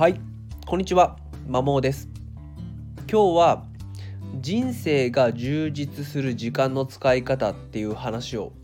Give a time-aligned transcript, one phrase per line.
[0.00, 0.18] はい
[0.66, 2.08] こんにちはまもです。
[3.00, 3.66] 今日は
[4.40, 8.54] 人生が充実する時間の使い方っていう話を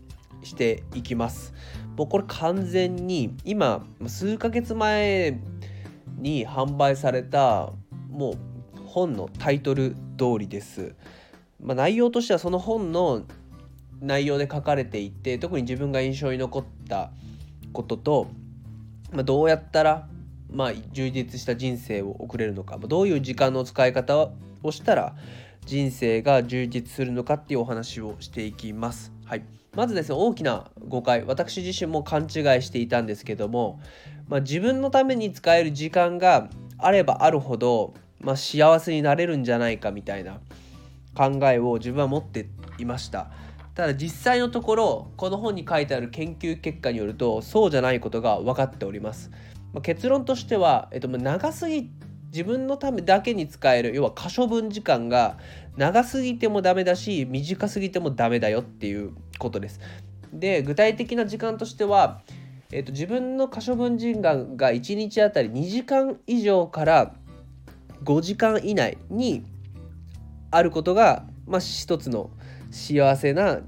[0.41, 1.53] していきます。
[1.95, 5.39] もうこれ完全に今数ヶ月前
[6.17, 7.71] に販売された
[8.09, 8.37] もう
[8.87, 10.95] 本のタイトル通りです、
[11.61, 13.21] まあ、内容としてはその本の
[14.01, 17.11] 内容で書かれていて特に自分が印象に残った
[17.73, 18.27] ことと、
[19.11, 20.09] まあ、どうやったら
[20.51, 24.29] まあ、充実した人生を送れるのかまどういう時間の使い方
[24.63, 25.15] をしたら
[25.65, 29.11] 人生が充実するのかっていうお話をしていきます。
[29.25, 29.43] はい、
[29.75, 32.29] まずですね大きな誤解私自身も勘違い
[32.61, 33.81] していたんですけども、
[34.29, 40.39] まあ、自分のために使える時間があればあるほど、まあ、幸せになれるんじゃないかみたいな
[41.13, 43.29] 考えを自分は持っていました。
[43.75, 49.29] ただ実際のところこの本に書いてある研究結果によるとそうじゃないことが分かっております。
[49.77, 51.91] まあ、結論としては、えっと、長すぎ
[52.31, 55.37] 自分のためだけに使える要は可処分時間が
[55.75, 59.79] 長すぎてもダメだし短すぎてもダメだよっていうことです。
[60.33, 62.21] で具体的な時間としては、
[62.71, 67.13] えっと、自分の可処分時間が1日あたり2時間以上から
[68.03, 69.45] 5時間以内に
[70.49, 72.31] あることが、まあ、一つの
[72.71, 73.59] 幸せな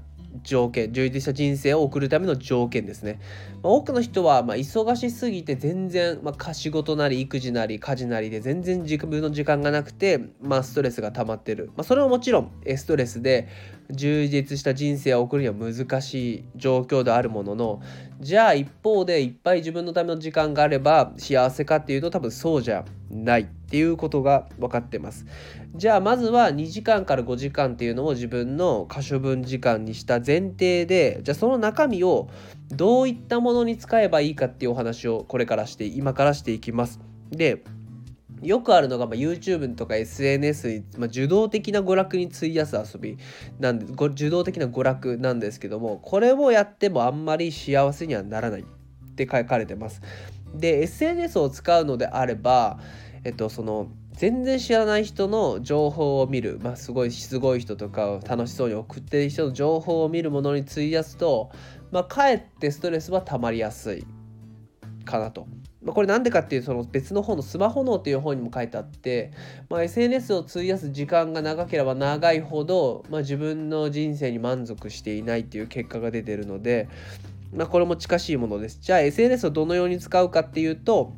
[0.42, 3.20] 条件充実した人生を送るための条件ですね、
[3.62, 13.48] まあ、多くの人はま忙しすぎて全然、まあ、仕事なり育児なり家事なりで全然自分の時間がなくて、まあ、ストレスが溜まってる、まあ、それはもちろんストレスで
[13.90, 17.82] 充実した人生を送るには難しい状況であるものの
[18.20, 25.26] じゃあ一方でいっぱい自分のための時間があれば幸せかっていうと多分そうじゃないっていうことが分かってます
[25.74, 32.28] じゃあまずは2時間から5時間っていうのを自分の可処分時間にした前提でじゃあその中身を
[32.70, 37.00] どういったものに使えばいいかっていうお話をこれからして今からしていきます
[37.30, 37.64] で
[38.42, 43.18] よくあるのが、まあ、YouTube とか SNS に、まあ、受動的な娯楽に費やす遊び
[43.58, 48.64] なんで受動的な娯楽なんですけどもこれをやってもあんまり幸せにはならないっ
[49.14, 50.00] て書かれてます。
[50.54, 52.78] で SNS を使うのであれば
[53.24, 53.88] えっとその
[54.20, 61.50] 全然知らない人の情報を見る、まあ、すごいすごい人とかを楽しそうに送っている人の情報を見るものに費やすと、
[61.90, 64.04] まあ、かえってストレスは溜まりやすい
[65.06, 65.46] かなと。
[65.86, 69.30] これなんでかっていうその別の本の「スマホ脳」っていう本にも書いてあって、
[69.70, 76.88] まあ、SNS を費やす時間が長ければ長いほど、まあ、自分の人生に満足していないっていう結果が出てるので、
[77.52, 78.78] まあ、これも近しいものです。
[78.80, 81.16] じゃあ SNS をどのように使うかっていうと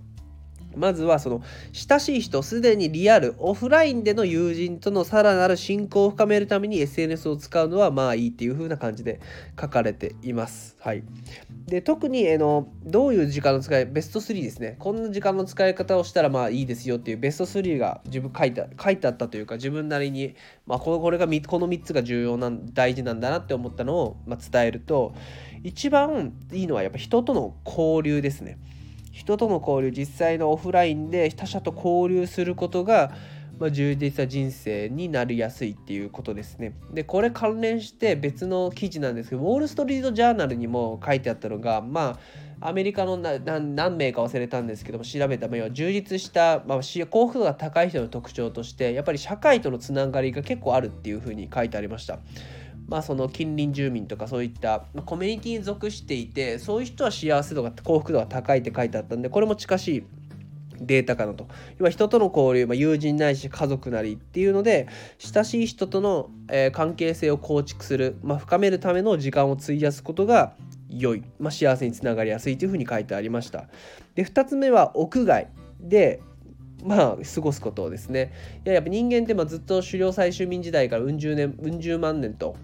[0.77, 9.21] まずはその親しい人すでにリアルオフラインでの友人とのさらなる親交を深めるために SNS を使うのはまあいいっていう風な感じで
[9.60, 10.77] 書かれています。
[10.81, 11.05] はい、
[11.66, 20.34] で特にあのどういう時間の使いベスト3ですねこんな時間の使い方をしたらまあいいですよっていうベスト3が自分書いて書いてあったというか自分なりに、
[20.66, 25.15] まあ、このこれがこの3つが重要な大事なんだなって思ったのを、まあ、伝えると
[25.62, 28.59] 一番いいのはやっぱ人との交流ですね。
[29.12, 33.12] 人との交流実際のオフラインで他者と交流することが、
[33.60, 36.74] まあ、充実した人生になりやすいっていうことですね。
[36.92, 42.18] でこれ関連して別の記事なんですけどウォール・ストリート・ジャーナルにも書いてあったのがま
[42.60, 52.20] あアメリカの何名か忘れたんですけども調べた目は充実した、まあ、幸福度が高い人の特徴としてやっぱり社会とのつながりが結構あるっていうふうに書いてありました。
[52.92, 60.04] まあ、その近隣住民とかそういったコミュニティに属していてそういう人は幸せ度が幸福度が高いって書いてあったんでこれも近しい
[60.78, 61.48] データかなと。
[61.80, 64.88] 今人との交流、まあ、友人ないし家族なりっていうので
[65.19, 70.53] 親しい人との、えー、関係性を構築する、まあ、深めるための時間を費やすことが
[70.91, 73.69] 良い、まあ、幸せにつながりやすいというふうに書いてありました。
[74.16, 75.48] で2つ目は屋外
[75.80, 76.20] で
[76.82, 78.32] まあ過ごすことをですね。
[78.65, 82.56] いややっぱ人間ってまあずっと狩猟採集民時代からうん十年うん十万年と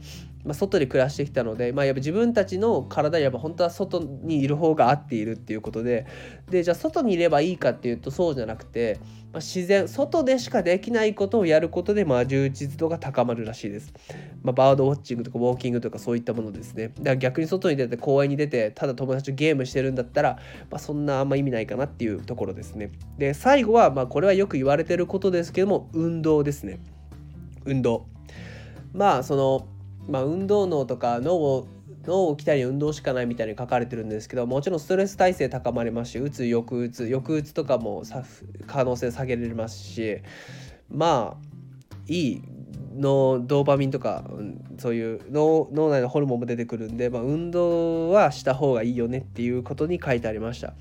[0.44, 6.06] まあ、外で暮らしてきたので、まあ、やっぱ自分たちの体やっぱ本当は外にいる方が合っているっていうことで
[6.50, 8.98] でじゃあ外にいればいいかっていうとそうじゃなくて、
[9.32, 13.92] まあ、自然外でしかできないことをやることでまあ充実度が高まるらしいです、
[14.42, 16.88] まあ、バードウォッチングとかウォーキングとかそういったものですね。
[16.88, 20.38] だから逆に外に出て公園に出てただ友達とゲームしてるんだったら、
[20.70, 22.90] まあ、そんなあんま意味ないかなっていうところですね。
[23.18, 26.78] で最後はまあこれはよく言われてることですけども運動ですね。
[27.64, 28.06] 運動。
[28.94, 29.68] まあその
[30.08, 31.68] まあ、運動脳とか脳を
[32.06, 38.02] 脳を鍛えに運動しかないみたいに書かれてるんですけどもちろんストレス耐性高まりますしうつ抑うつ抑うつとかも
[38.66, 40.18] 可能性下げられますし
[40.88, 41.48] まあ
[42.06, 42.42] いい
[42.96, 50.74] のドーパミンとか、うん、そういう脳脳内のホルモンも出てくるんで、まあ、運動はした方がいいよねっていうことに書いてありました。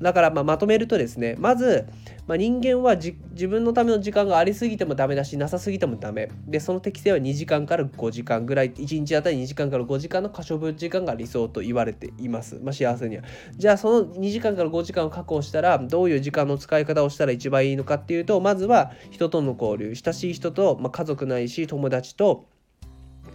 [0.00, 1.86] だからままとめるとですねまず、
[2.26, 6.30] まあ、人間は自分のための時間がありすぎてもダメだしなさすぎてもダメ。
[6.46, 13.24] でその適性は2時間から5時間ぐらい1日あたり2時間から5時間の可処分時間が理想と言われています、まあ、幸せには。
[13.56, 19.94] じゃあその2時間から5時間を確保したらどういう時間の使い方をしたら一番いいのかっていうとまずは人との交流。
[19.94, 22.46] 親しい人と、まあ、家族ないし友達と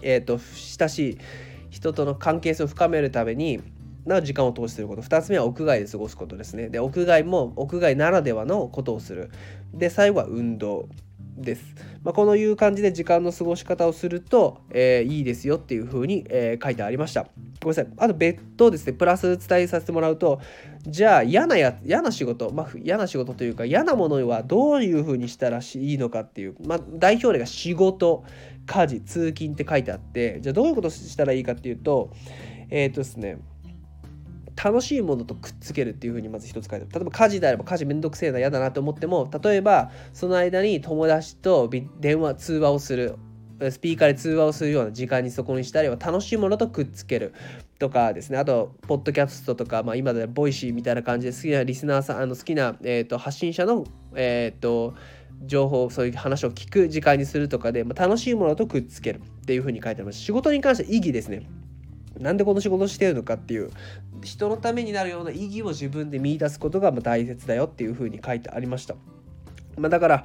[0.01, 1.17] えっ、ー、と親しい
[1.69, 3.61] 人との関係性を深めるために
[4.05, 5.01] な時間を投資すること。
[5.01, 6.69] 2つ目は屋外で過ごすことですね。
[6.69, 9.29] で屋外も屋外ならではのことをする。
[9.73, 10.87] で最後は運動
[11.37, 17.23] です、まあ、このいう感じで時間の過ごし方をすると、えー、いいですよっていう風に、えー、書いてありました。
[17.23, 17.29] ご
[17.63, 17.87] めんなさい。
[17.97, 18.93] あと別途ですね。
[18.93, 20.39] プラス伝えさせてもらうと
[20.87, 28.23] じゃあ嫌なや嫌な仕事、まあ、嫌な仕事というか嫌なものはどういう風にしたらいいのかっていう、まあ、代表例が仕事
[28.65, 32.11] 家事通勤って書いてあってじゃあどういうことしたらいいかっていうと
[32.69, 33.39] えっ、ー、とですね
[34.61, 36.87] 楽しいものとくっつけるっていうふうにまず一つ書いてある。
[36.91, 41.69] 例えば家事であれば家事めんどくせえな嫌だなと思っても例えばその間に友達と
[41.99, 43.15] 電話通話をする。
[43.69, 47.33] スピーカーで通話をするような時間にそこにしたりは楽しいものとくっつける。
[47.79, 48.37] とかですね。
[48.37, 53.85] あとポッドキャストとか、まあ、今でボイシーみたいな感じで好きなリスナーさんあの好きな、えーと、発信者の
[54.15, 54.95] えっ、ー、と
[55.45, 60.19] 情報そういう話を聞く時間にするとかで、まあ、楽しいものとくっつけるっていうふうに書いてあります。
[60.19, 61.47] 仕事に関して意義ですね。
[62.19, 63.71] なんでこの仕事してるのかっていう
[64.23, 68.95] 人のためになるような意義を自分で見出すことが大切だよっていうふうに書いてありました。
[69.77, 70.23] まあ、だから、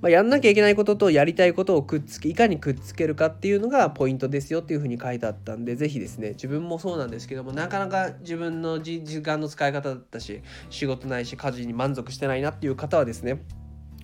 [0.00, 13.42] まあ、やんなきゃいけないこととやりたいことをくっつけいかにくっつけるかっていうのがポイントですよっていうふうに書いてあったんで是非ですね自分もそうなんですけどもなかなか自分の時間の使い方だったし仕事ないし家事に満足してないなっていう方はですね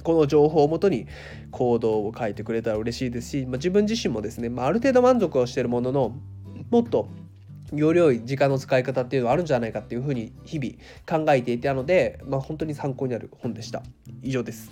[0.03, 1.07] この情報をもとに
[1.51, 6.17] 行動を書いてくれたら嬉しいですし、まあ、自分自身もですね、まあ、ある程度満足をしてるものの
[6.71, 7.09] もっと
[7.73, 13.83] より良い時間の使い方っていうのはあるんじゃないかっていうふうに日々考えていたので、まあ、本当に参考になる本でした。
[14.23, 14.71] 以上です。